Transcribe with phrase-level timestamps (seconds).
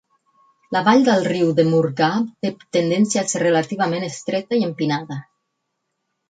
[0.75, 5.21] La vall del riu de Murghab té tendència a ser relativament estreta i empinada.